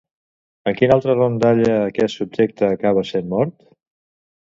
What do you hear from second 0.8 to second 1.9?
altra rondalla